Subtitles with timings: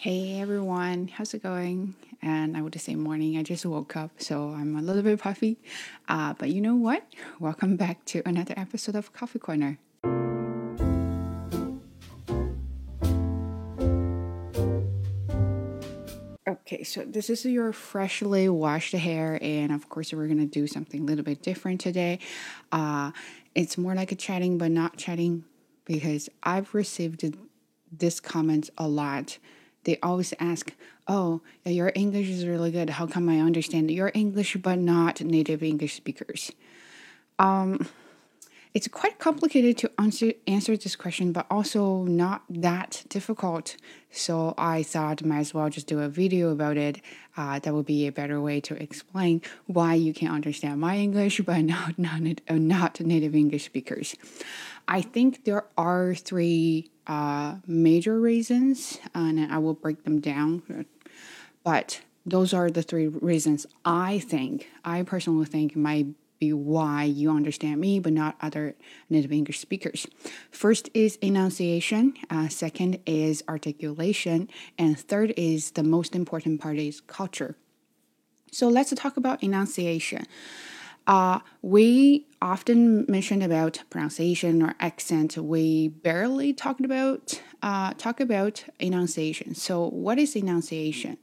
[0.00, 1.96] Hey everyone, how's it going?
[2.22, 3.36] And I would say morning.
[3.36, 5.58] I just woke up, so I'm a little bit puffy.
[6.08, 7.02] Uh, but you know what?
[7.40, 9.80] Welcome back to another episode of Coffee Corner.
[16.46, 21.00] Okay, so this is your freshly washed hair, and of course, we're gonna do something
[21.00, 22.20] a little bit different today.
[22.70, 23.10] Uh,
[23.56, 25.42] it's more like a chatting, but not chatting,
[25.84, 27.36] because I've received
[27.90, 29.38] this comment a lot
[29.88, 30.72] they always ask,
[31.06, 32.90] Oh, your English is really good.
[32.90, 36.52] How come I understand your English but not native English speakers?
[37.38, 37.88] Um,
[38.78, 43.76] it's quite complicated to answer, answer this question, but also not that difficult.
[44.12, 47.00] So I thought might as well just do a video about it.
[47.36, 51.40] Uh, that would be a better way to explain why you can understand my English,
[51.44, 54.14] but not not, not native English speakers.
[54.86, 60.86] I think there are three uh, major reasons, and I will break them down.
[61.64, 66.06] But those are the three reasons I think, I personally think might
[66.38, 68.76] be why you understand me but not other
[69.10, 70.06] native English speakers.
[70.50, 77.00] First is enunciation, uh, second is articulation, and third is the most important part is
[77.00, 77.56] culture.
[78.50, 80.24] So let's talk about enunciation.
[81.06, 85.38] Uh, we often mentioned about pronunciation or accent.
[85.38, 89.54] We barely talked about uh, talk about enunciation.
[89.54, 91.16] So, what is enunciation?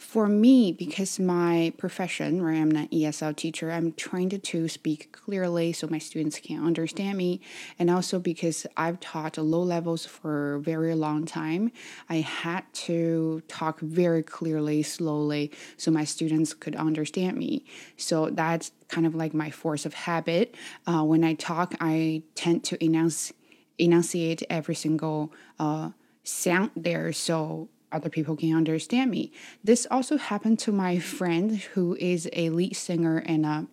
[0.00, 5.74] For me, because my profession, where I'm an ESL teacher, I'm trained to speak clearly
[5.74, 7.42] so my students can understand me.
[7.78, 11.70] And also because I've taught low levels for a very long time,
[12.08, 17.66] I had to talk very clearly, slowly, so my students could understand me.
[17.98, 20.54] So that's kind of like my force of habit.
[20.86, 23.36] Uh, when I talk, I tend to enunciate,
[23.78, 25.90] enunciate every single uh,
[26.24, 27.12] sound there.
[27.12, 29.32] So other people can understand me.
[29.62, 33.66] This also happened to my friend who is a lead singer in a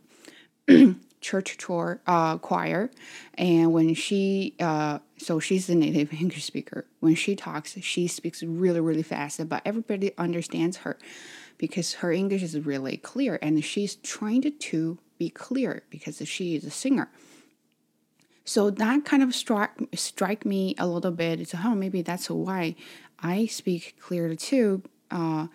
[1.21, 2.91] church tour uh, choir,
[3.35, 6.85] and when she uh, so she's a native English speaker.
[6.99, 10.97] When she talks, she speaks really really fast, but everybody understands her
[11.57, 16.63] because her English is really clear, and she's trained to be clear because she is
[16.63, 17.09] a singer.
[18.47, 21.41] So that kind of struck strike me a little bit.
[21.41, 22.75] It's oh maybe that's why
[23.19, 24.83] I speak clearly too.
[25.11, 25.47] Uh,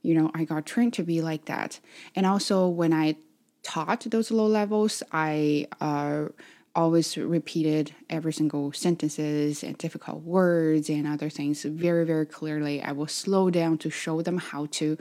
[0.00, 1.80] you know, I got trained to be like that.
[2.16, 3.16] And also, when I
[3.62, 6.28] taught those low levels, I uh,
[6.74, 12.82] always repeated every single sentences and difficult words and other things very very clearly.
[12.82, 14.96] I will slow down to show them how to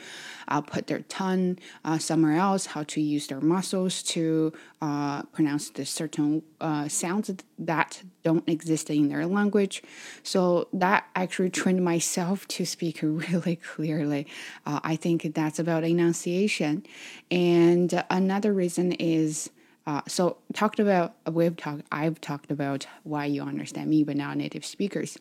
[0.48, 5.70] uh, put their tongue uh, somewhere else how to use their muscles to uh, pronounce
[5.70, 9.84] the certain uh, sounds that don't exist in their language.
[10.24, 14.28] So that actually trained myself to speak really clearly.
[14.66, 16.84] Uh, i think that's about enunciation.
[17.30, 19.50] And another reason is
[19.90, 24.36] uh, so talked about we've talked I've talked about why you understand me, but now
[24.36, 25.18] native speakers.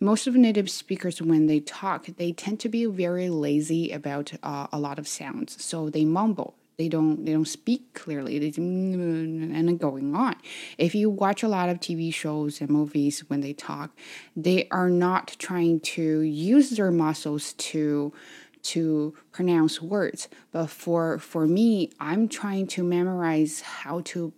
[0.00, 4.66] Most of native speakers, when they talk, they tend to be very lazy about uh,
[4.72, 5.62] a lot of sounds.
[5.62, 6.54] So they mumble.
[6.78, 8.38] They don't they don't speak clearly.
[8.38, 10.36] They and going on.
[10.78, 13.90] If you watch a lot of TV shows and movies when they talk,
[14.34, 18.14] they are not trying to use their muscles to
[18.62, 20.28] to pronounce words.
[20.52, 24.32] But for for me i'm trying to memorize how to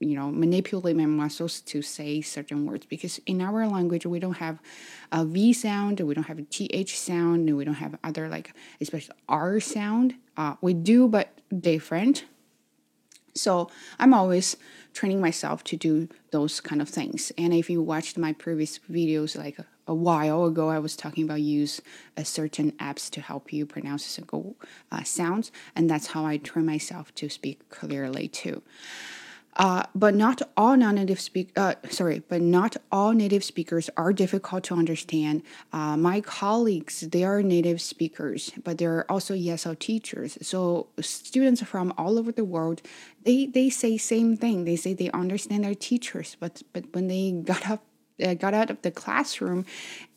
[0.00, 2.86] you know manipulate my muscles to say certain words.
[2.86, 4.60] Because in our language we don't have
[5.12, 8.52] a v sound we don't have a th sound and we don't have other like
[8.80, 10.14] especially r sound.
[10.36, 11.28] Uh, we do but
[11.60, 12.24] different
[13.34, 14.56] so i'm always
[14.92, 19.36] training myself to do those kind of things and if you watched my previous videos
[19.36, 19.58] like
[19.90, 21.82] a while ago, I was talking about use
[22.16, 24.54] a certain apps to help you pronounce single
[24.92, 28.62] uh, sounds, and that's how I train myself to speak clearly too.
[29.56, 31.52] Uh, but not all non-native speak.
[31.56, 35.42] Uh, sorry, but not all native speakers are difficult to understand.
[35.72, 40.38] Uh, my colleagues, they are native speakers, but they're also ESL teachers.
[40.40, 42.80] So students from all over the world,
[43.24, 44.64] they they say same thing.
[44.64, 47.82] They say they understand their teachers, but but when they got up
[48.22, 49.64] uh, got out of the classroom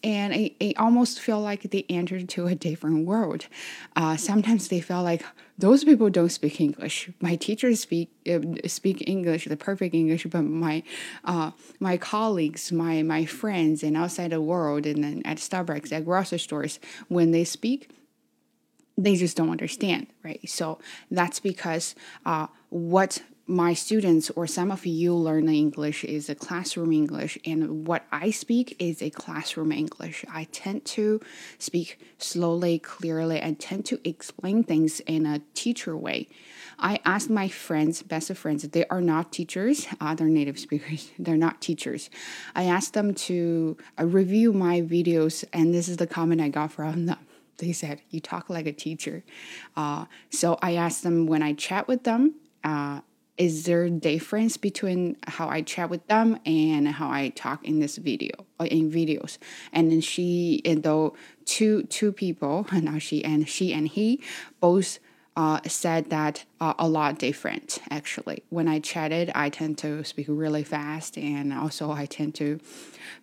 [0.03, 3.47] and I, I, almost feel like they entered into a different world.
[3.95, 5.23] Uh, sometimes they felt like
[5.57, 7.09] those people don't speak English.
[7.21, 10.83] My teachers speak uh, speak English, the perfect English, but my
[11.23, 16.06] uh, my colleagues, my my friends, and outside the world, and then at Starbucks, at
[16.06, 17.89] grocery stores, when they speak,
[18.97, 20.47] they just don't understand, right?
[20.49, 20.79] So
[21.09, 21.95] that's because
[22.25, 27.86] uh, what my students or some of you learn English is a classroom English, and
[27.86, 30.24] what I speak is a classroom English.
[30.31, 31.19] I tend to
[31.60, 36.30] speak slowly, clearly, and tend to explain things in a teacher way.
[36.80, 41.36] I asked my friends, best of friends, they are not teachers, other native speakers, they're
[41.36, 42.10] not teachers.
[42.56, 46.72] I asked them to uh, review my videos, and this is the comment I got
[46.72, 47.19] from them.
[47.57, 49.24] They said, You talk like a teacher.
[49.78, 53.01] Uh, so I asked them when I chat with them, uh,
[53.38, 57.80] is there a difference between how I chat with them and how I talk in
[57.80, 59.38] this video or in videos?
[59.71, 61.15] And then she, and though
[61.45, 64.21] two two people, now she and she and he
[64.59, 65.00] both
[65.35, 68.44] uh, said that uh, a lot different actually.
[68.50, 72.59] When I chatted, I tend to speak really fast, and also I tend to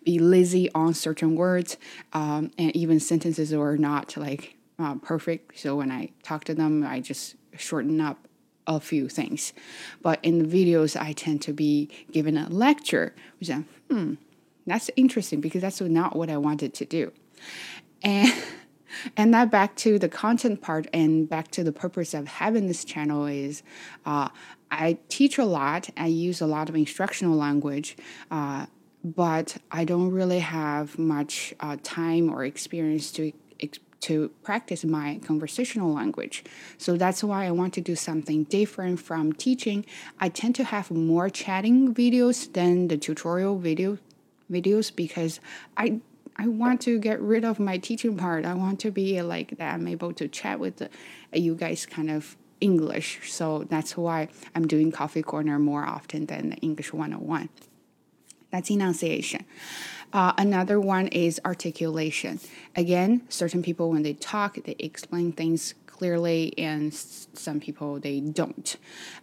[0.03, 1.77] be lazy on certain words,
[2.11, 5.57] um, and even sentences are not like uh, perfect.
[5.57, 8.27] So when I talk to them, I just shorten up
[8.67, 9.53] a few things.
[10.01, 14.15] But in the videos, I tend to be given a lecture, which is, hmm,
[14.65, 17.11] that's interesting because that's not what I wanted to do.
[18.01, 18.31] And
[19.17, 22.83] and that back to the content part and back to the purpose of having this
[22.83, 23.63] channel is
[24.05, 24.29] uh,
[24.69, 25.89] I teach a lot.
[25.97, 27.97] I use a lot of instructional language.
[28.29, 28.67] Uh,
[29.03, 33.31] but I don't really have much uh, time or experience to
[34.01, 36.43] to practice my conversational language.
[36.77, 39.85] So that's why I want to do something different from teaching.
[40.19, 43.97] I tend to have more chatting videos than the tutorial video
[44.51, 45.39] videos because
[45.77, 46.01] I
[46.37, 48.45] I want to get rid of my teaching part.
[48.45, 49.73] I want to be like that.
[49.75, 50.89] I'm able to chat with the,
[51.33, 53.31] you guys kind of English.
[53.31, 57.49] So that's why I'm doing Coffee Corner more often than the English 101.
[58.51, 59.45] That's enunciation.
[60.13, 62.39] Uh, another one is articulation.
[62.75, 68.75] Again, certain people, when they talk, they explain things clearly, and some people, they don't.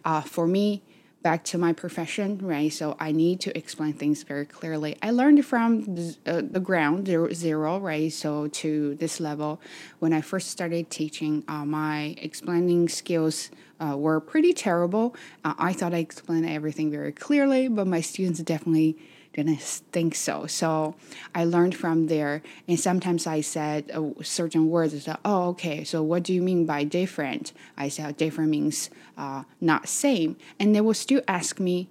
[0.03, 0.81] Uh, for me,
[1.21, 2.71] back to my profession, right?
[2.71, 4.97] So I need to explain things very clearly.
[5.01, 8.11] I learned from the, uh, the ground zero, right?
[8.11, 9.61] So to this level,
[9.99, 15.15] when I first started teaching, uh, my explaining skills uh, were pretty terrible.
[15.43, 18.97] Uh, I thought I explained everything very clearly, but my students definitely
[19.33, 19.59] didn't
[19.91, 20.47] think so.
[20.47, 20.95] So
[21.33, 22.41] I learned from there.
[22.67, 25.03] And sometimes I said uh, certain words.
[25.03, 27.53] Said, oh, okay, so what do you mean by different?
[27.77, 30.37] I said, different means uh, not same.
[30.59, 31.89] And they will still ask me,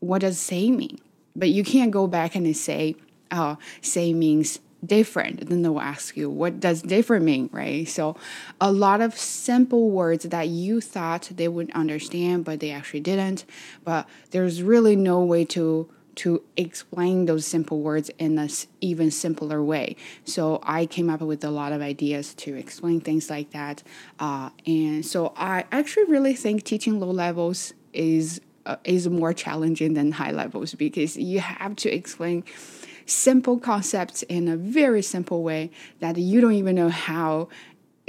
[0.00, 0.98] what does same mean?
[1.34, 2.96] But you can't go back and say,
[3.30, 8.14] oh, same means different then they'll ask you what does different mean right so
[8.60, 13.44] a lot of simple words that you thought they would understand but they actually didn't
[13.82, 15.88] but there's really no way to
[16.18, 18.48] to explain those simple words in a
[18.80, 19.94] even simpler way.
[20.24, 23.84] So I came up with a lot of ideas to explain things like that.
[24.18, 29.94] Uh, and so I actually really think teaching low levels is uh, is more challenging
[29.94, 32.44] than high levels because you have to explain
[33.06, 35.70] simple concepts in a very simple way
[36.00, 37.48] that you don't even know how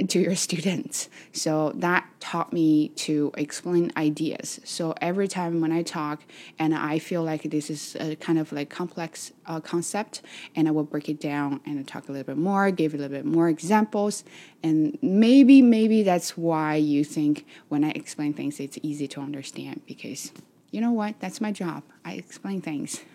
[0.08, 1.08] to your students.
[1.32, 4.60] So that taught me to explain ideas.
[4.64, 6.22] So every time when I talk
[6.58, 10.22] and I feel like this is a kind of like complex uh, concept,
[10.54, 13.16] and I will break it down and talk a little bit more, give a little
[13.16, 14.24] bit more examples,
[14.62, 19.82] and maybe maybe that's why you think when I explain things it's easy to understand
[19.86, 20.32] because
[20.70, 21.18] you know what?
[21.20, 21.82] That's my job.
[22.04, 23.00] I explain things.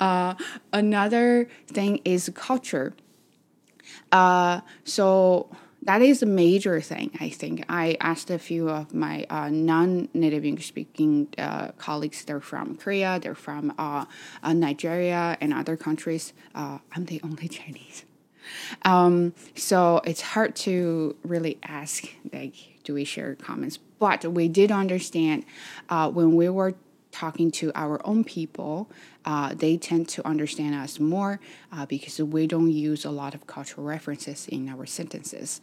[0.00, 0.34] Uh,
[0.72, 2.92] another thing is culture.
[4.10, 5.48] Uh, so
[5.84, 7.64] that is a major thing, I think.
[7.68, 12.24] I asked a few of my uh, non native English speaking uh, colleagues.
[12.24, 14.06] They're from Korea, they're from uh,
[14.42, 16.32] uh Nigeria, and other countries.
[16.54, 18.04] Uh, I'm the only Chinese.
[18.82, 22.54] Um, so it's hard to really ask, like,
[22.84, 23.78] do we share comments?
[23.98, 25.44] But we did understand
[25.88, 26.74] uh, when we were
[27.14, 28.90] talking to our own people,
[29.24, 31.40] uh, they tend to understand us more
[31.72, 35.60] uh, because we don't use a lot of cultural references in our sentences.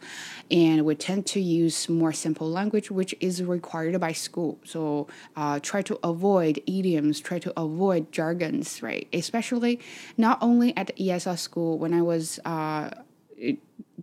[0.50, 4.58] And we tend to use more simple language, which is required by school.
[4.64, 9.06] So uh, try to avoid idioms, try to avoid jargons, right?
[9.12, 9.78] Especially
[10.16, 12.90] not only at ESL school, when I was uh,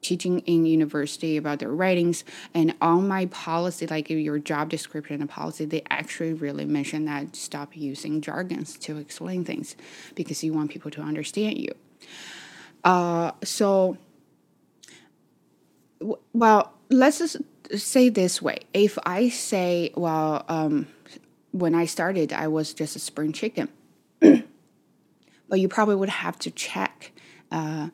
[0.01, 5.29] teaching in university about their writings and on my policy like your job description and
[5.29, 9.75] policy they actually really mention that stop using jargons to explain things
[10.15, 11.73] because you want people to understand you.
[12.83, 13.97] Uh, so
[16.33, 17.37] well let's just
[17.75, 18.59] say this way.
[18.73, 20.87] If i say well um,
[21.51, 23.69] when i started i was just a spring chicken.
[25.49, 27.11] But you probably would have to check
[27.51, 27.89] uh,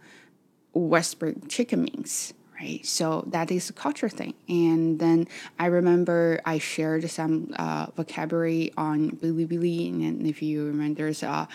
[0.75, 2.85] Westbrook chicken means, right?
[2.85, 4.33] So that is a culture thing.
[4.47, 5.27] And then
[5.57, 11.47] I remember I shared some uh, vocabulary on Bilibili, and if you remember, there's uh,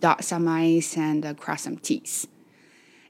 [0.00, 2.28] dot some i's and cross some t's.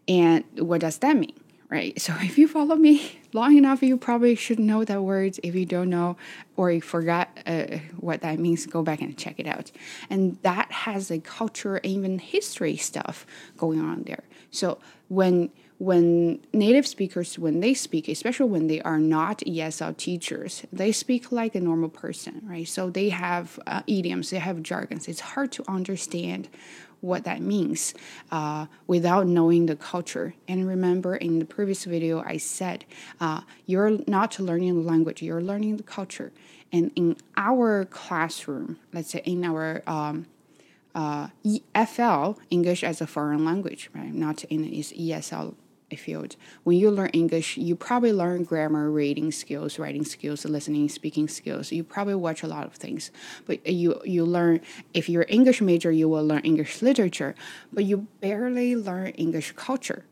[0.08, 1.38] And what does that mean,
[1.72, 1.98] right?
[1.98, 5.40] So if you follow me long enough, you probably should know that words.
[5.42, 6.18] If you don't know
[6.54, 9.72] or you forgot uh, what that means, go back and check it out.
[10.10, 13.26] And that has a culture, even history stuff
[13.56, 14.24] going on there.
[14.50, 20.64] So when when native speakers when they speak especially when they are not esl teachers
[20.72, 25.08] they speak like a normal person right so they have uh, idioms they have jargons
[25.08, 26.48] it's hard to understand
[27.02, 27.92] what that means
[28.30, 32.84] uh, without knowing the culture and remember in the previous video i said
[33.20, 36.32] uh, you're not learning the language you're learning the culture
[36.72, 40.26] and in our classroom let's say in our um,
[40.94, 44.12] uh, EFL, English as a foreign language, right?
[44.12, 45.54] Not in ESL
[45.96, 46.36] field.
[46.64, 51.72] When you learn English, you probably learn grammar, reading skills, writing skills, listening, speaking skills.
[51.72, 53.10] You probably watch a lot of things,
[53.46, 54.60] but uh, you you learn.
[54.94, 57.34] If you're English major, you will learn English literature,
[57.72, 60.04] but you barely learn English culture.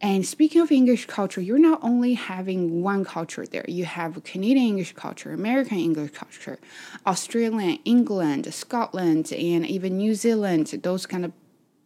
[0.00, 3.64] And speaking of English culture, you're not only having one culture there.
[3.66, 6.58] You have Canadian English culture, American English culture,
[7.04, 10.68] Australian, England, Scotland, and even New Zealand.
[10.82, 11.32] Those kind of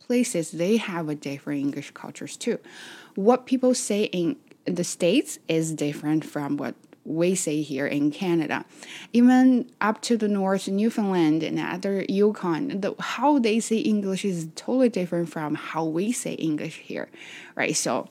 [0.07, 2.59] places they have a different English cultures too.
[3.15, 8.65] What people say in the states is different from what we say here in Canada.
[9.13, 14.49] Even up to the north, Newfoundland and other Yukon, the, how they say English is
[14.55, 17.09] totally different from how we say English here,
[17.57, 17.77] right?
[17.77, 18.09] So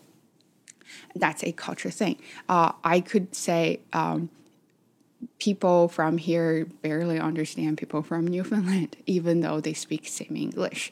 [1.16, 2.18] that's a culture thing.
[2.50, 4.30] Uh, I could say um,
[5.40, 10.92] people from here barely understand people from Newfoundland, even though they speak same English.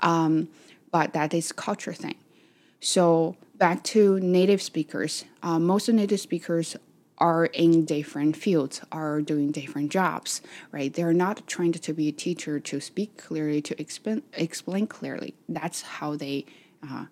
[0.00, 0.48] Um,
[0.90, 2.16] but that is culture thing.
[2.80, 5.24] So back to native speakers.
[5.42, 6.76] Uh, most of native speakers
[7.18, 10.92] are in different fields, are doing different jobs, right?
[10.92, 15.34] They're not trained to be a teacher to speak clearly, to explain explain clearly.
[15.48, 16.46] That's how they
[16.82, 17.04] uh,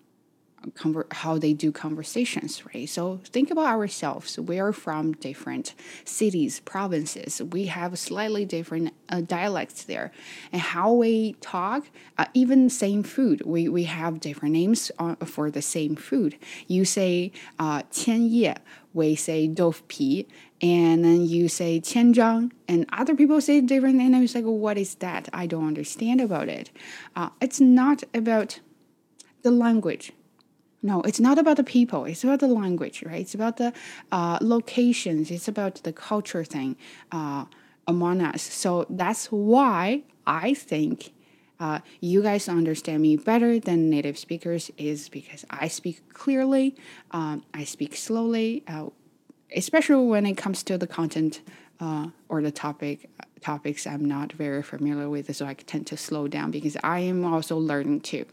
[0.71, 2.89] conver- how they do conversations, right?
[2.89, 4.39] So think about ourselves.
[4.39, 5.73] We are from different
[6.03, 7.41] cities, provinces.
[7.41, 10.11] We have slightly different uh, dialects there,
[10.51, 15.51] and how we talk, uh, even same food, we we have different names on, for
[15.51, 16.37] the same food.
[16.67, 18.57] You say uh, 千叶,
[18.93, 20.27] we say 豆腐皮,
[20.61, 24.77] and then you say 千张, and other people say different, and I was like, what
[24.77, 25.29] is that?
[25.33, 26.71] I don't understand about it.
[27.15, 28.59] Uh, it's not about
[29.43, 30.11] the language
[30.82, 32.04] no, it's not about the people.
[32.06, 33.20] It's about the language, right?
[33.20, 33.72] It's about the
[34.10, 35.30] uh, locations.
[35.30, 36.76] It's about the culture thing
[37.12, 37.44] uh,
[37.86, 38.42] among us.
[38.42, 41.12] So that's why I think
[41.58, 46.74] uh, you guys understand me better than native speakers is because I speak clearly,
[47.10, 48.86] um, I speak slowly, uh,
[49.54, 51.42] especially when it comes to the content
[51.78, 56.28] uh, or the topic topics I'm not very familiar with, so I tend to slow
[56.28, 58.26] down because I am also learning too.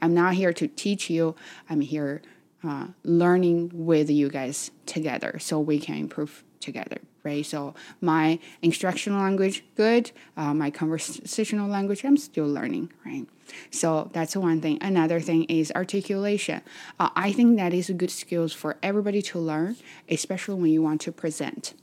[0.00, 1.34] I'm not here to teach you,
[1.68, 2.22] I'm here
[2.64, 7.44] uh, learning with you guys together so we can improve together, right?
[7.44, 10.12] So, my instructional language, good.
[10.36, 13.26] Uh, my conversational language, I'm still learning, right?
[13.70, 14.78] So, that's one thing.
[14.80, 16.62] Another thing is articulation.
[17.00, 19.76] Uh, I think that is a good skills for everybody to learn,
[20.08, 21.74] especially when you want to present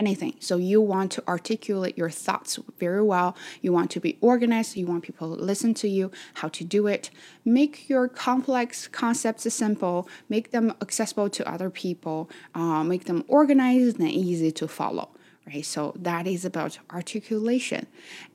[0.00, 0.34] anything.
[0.40, 3.36] So you want to articulate your thoughts very well.
[3.64, 4.76] You want to be organized.
[4.76, 7.10] You want people to listen to you, how to do it.
[7.44, 10.08] Make your complex concepts simple.
[10.28, 12.18] Make them accessible to other people.
[12.54, 15.10] Uh, make them organized and easy to follow.
[15.46, 17.86] Right, so that is about articulation,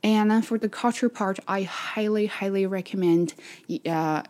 [0.02, 3.32] and for the culture part, I highly, highly recommend
[3.88, 4.22] uh,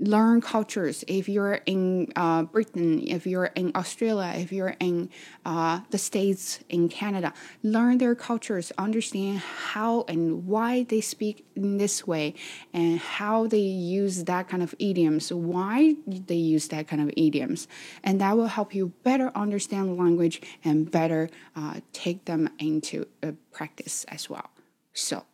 [0.00, 1.04] learn cultures.
[1.06, 5.10] If you're in uh, Britain, if you're in Australia, if you're in
[5.44, 11.76] uh, the States, in Canada, learn their cultures, understand how and why they speak in
[11.76, 12.34] this way,
[12.72, 17.68] and how they use that kind of idioms, why they use that kind of idioms.
[18.02, 23.06] And that will help you better understand the language and better uh, take them into
[23.52, 24.50] practice as well.
[24.94, 25.24] So,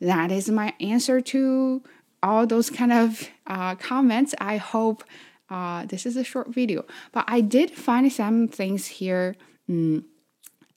[0.00, 1.82] that is my answer to
[2.24, 4.34] all those kind of uh, comments.
[4.40, 5.04] I hope
[5.50, 9.36] uh, this is a short video, but I did find some things here.
[9.68, 10.04] Mm,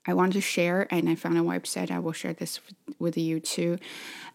[0.06, 1.90] I want to share, and I found a website.
[1.90, 2.60] I will share this
[2.98, 3.78] with you too.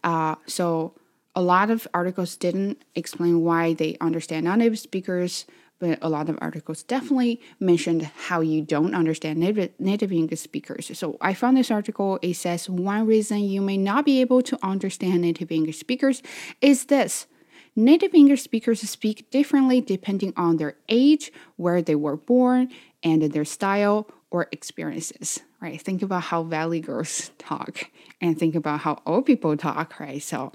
[0.03, 0.95] Uh, so
[1.35, 5.45] a lot of articles didn't explain why they understand non-native speakers
[5.83, 10.89] but a lot of articles definitely mentioned how you don't understand native, native English speakers.
[10.97, 12.19] So I found this article.
[12.21, 16.23] It says one reason you may not be able to understand native English speakers
[16.61, 17.27] is this
[17.75, 22.69] native English speakers speak differently depending on their age, where they were born,
[23.03, 25.81] and their style or experiences, right?
[25.81, 30.23] Think about how Valley girls talk and think about how old people talk, right?
[30.23, 30.53] So,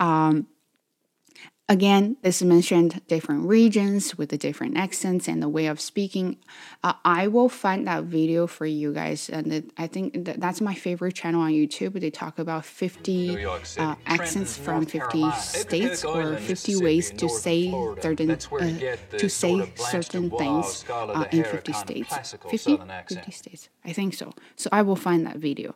[0.00, 0.46] um,
[1.66, 6.36] Again, this mentioned different regions with the different accents and the way of speaking.
[6.82, 10.60] Uh, I will find that video for you guys, and it, I think that that's
[10.60, 11.98] my favorite channel on YouTube.
[11.98, 18.32] They talk about 50 uh, accents from 50 states or 50 ways to say certain
[18.32, 22.34] uh, to say certain things uh, in 50 states.
[22.46, 22.78] 50?
[23.08, 24.34] 50 states, I think so.
[24.56, 25.74] So I will find that video.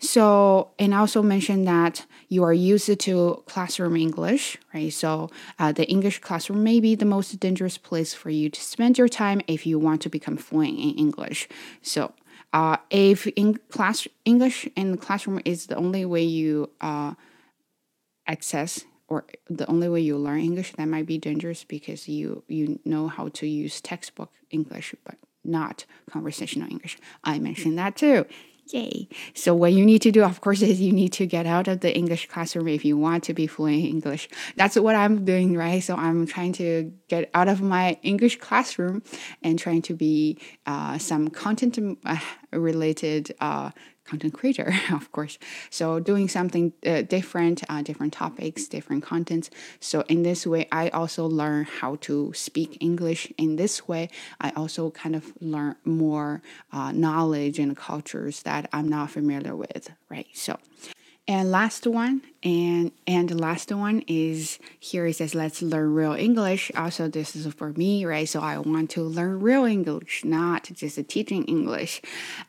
[0.00, 4.92] So, and also mentioned that you are used to classroom English, right?
[4.92, 8.96] So, uh, the English classroom may be the most dangerous place for you to spend
[8.96, 11.48] your time if you want to become fluent in English.
[11.82, 12.12] So,
[12.52, 17.14] uh, if in class English in the classroom is the only way you uh,
[18.26, 22.78] access or the only way you learn English, that might be dangerous because you you
[22.84, 26.98] know how to use textbook English, but not conversational English.
[27.24, 28.26] I mentioned that too.
[28.70, 29.08] Yay.
[29.34, 31.80] So what you need to do, of course, is you need to get out of
[31.80, 34.28] the English classroom if you want to be fluent in English.
[34.56, 35.82] That's what I'm doing, right?
[35.82, 39.02] So I'm trying to get out of my English classroom
[39.42, 42.18] and trying to be uh, some content uh,
[42.52, 43.70] related uh,
[44.08, 45.38] content creator, of course.
[45.70, 49.50] So doing something uh, different, uh, different topics, different contents.
[49.80, 53.32] So in this way, I also learn how to speak English.
[53.36, 54.08] In this way,
[54.40, 59.90] I also kind of learn more uh, knowledge and cultures that I'm not familiar with,
[60.08, 60.26] right?
[60.32, 60.58] So
[61.28, 66.14] and last one, and and the last one is here it says let's learn real
[66.14, 66.72] English.
[66.74, 68.26] Also, this is for me, right?
[68.26, 72.00] So I want to learn real English, not just teaching English.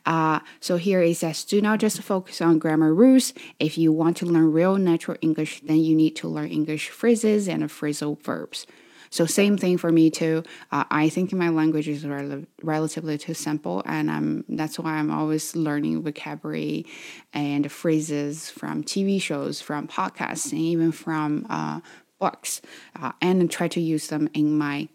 [0.06, 3.34] Uh, so here it says do not just focus on grammar rules.
[3.58, 7.48] If you want to learn real natural English, then you need to learn English phrases
[7.48, 8.66] and phrasal verbs.
[9.10, 10.44] So same thing for me too.
[10.70, 15.10] Uh, I think my language is rel- relatively too simple, and I'm that's why I'm
[15.10, 16.86] always learning vocabulary
[17.32, 21.80] and phrases from TV shows, from podcasts, and even from uh,
[22.20, 22.62] books,
[23.00, 24.88] uh, and try to use them in my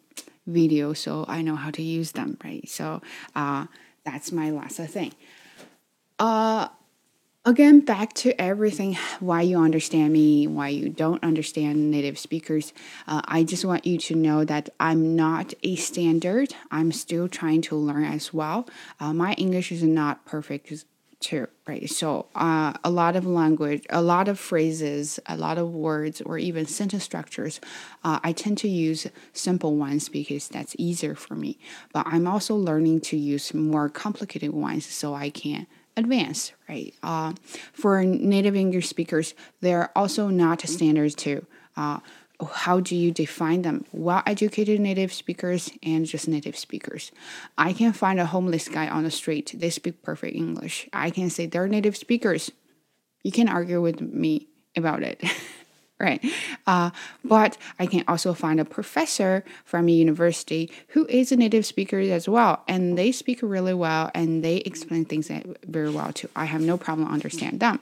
[0.48, 2.38] video so I know how to use them.
[2.44, 2.68] Right.
[2.70, 3.02] So
[3.36, 3.66] uh,
[4.06, 5.14] that's my last thing.
[6.18, 6.70] Uh,
[7.46, 12.74] again back to everything why you understand me why you don't understand native speakers
[13.08, 16.54] uh, i just want you to know that i'm not a standard.
[16.72, 18.68] I'm still trying to learn as well.
[19.00, 20.74] Uh, my english is not perfect
[21.20, 21.90] too right?
[21.90, 26.38] So uh, a lot of language a lot of phrases a lot of words or
[26.38, 27.62] even sentence structures
[28.04, 31.60] uh, i tend to use simple ones because that's easier for me.
[31.94, 36.94] But i'm also learning to use more complicated ones so i can advanced, right?
[37.02, 37.34] Uh,
[37.74, 41.46] for native English speakers, they're also not standards too.
[41.78, 42.00] Uh,
[42.52, 43.86] how do you define them?
[43.92, 47.12] Well educated native speakers and just native speakers.
[47.58, 49.54] I can find a homeless guy on the street.
[49.56, 50.90] They speak perfect English.
[50.92, 52.52] I can say they're native speakers.
[53.24, 55.24] You can argue with me about it.
[56.00, 56.24] right?
[56.68, 56.92] Uh,
[57.24, 62.00] but I can also find a professor from a university who is a native speaker
[62.00, 65.32] as well, and they speak really well and they explain things
[65.66, 66.30] very well too.
[66.36, 67.80] I have no problem understand them.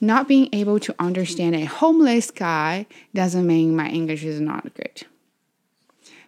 [0.00, 5.02] Not being able to understand a homeless guy doesn't mean my English is not good.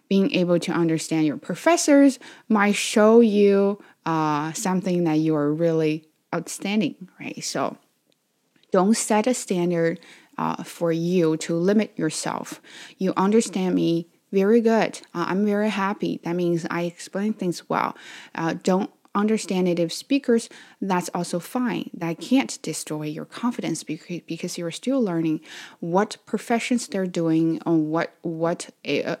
[0.09, 6.05] Being able to understand your professors might show you uh, something that you are really
[6.33, 7.43] outstanding, right?
[7.43, 7.77] So
[8.71, 9.99] don't set a standard
[10.37, 12.61] uh, for you to limit yourself.
[12.97, 14.99] You understand me very good.
[15.13, 16.19] Uh, I'm very happy.
[16.23, 17.95] That means I explain things well.
[18.33, 20.49] Uh, don't understand native speakers,
[20.81, 21.89] that's also fine.
[21.93, 25.41] That can't destroy your confidence because, you're still learning
[25.79, 28.69] what professions they're doing, on what what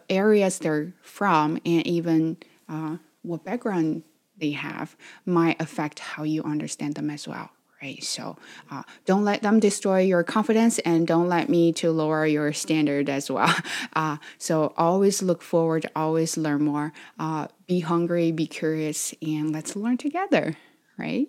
[0.09, 4.03] areas they're from, and even uh, what background
[4.37, 4.95] they have
[5.25, 7.51] might affect how you understand them as well
[7.83, 8.03] right?
[8.03, 8.37] So
[8.71, 13.09] uh, don't let them destroy your confidence and don't let me to lower your standard
[13.09, 13.53] as well.
[13.95, 16.93] Uh, so always look forward, always learn more.
[17.19, 20.55] Uh, be hungry, be curious, and let's learn together,
[20.97, 21.27] right?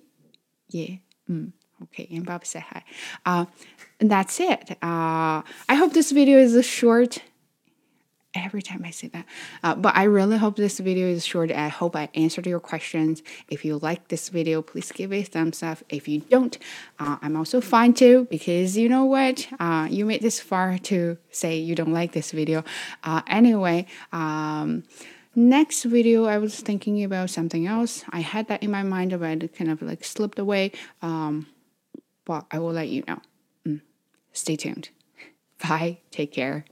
[0.70, 0.96] Yeah.
[1.28, 1.52] Mm.
[1.82, 2.84] Okay, and Bob said hi.
[3.26, 3.44] Uh,
[3.98, 4.70] that's it.
[4.82, 7.22] Uh, I hope this video is a short
[8.34, 9.24] every time I say that.
[9.62, 11.50] Uh, but I really hope this video is short.
[11.50, 13.22] I hope I answered your questions.
[13.48, 15.78] If you like this video, please give it a thumbs up.
[15.88, 16.58] If you don't,
[16.98, 19.46] uh, I'm also fine too because you know what?
[19.58, 22.64] Uh, you made this far to say you don't like this video.
[23.02, 24.84] Uh, anyway, um,
[25.34, 28.04] next video I was thinking about something else.
[28.10, 30.72] I had that in my mind, but it kind of like slipped away.
[31.02, 31.46] Um,
[32.24, 33.20] but I will let you know.
[33.66, 33.82] Mm.
[34.32, 34.90] Stay tuned.
[35.62, 35.98] Bye.
[36.10, 36.64] Take care.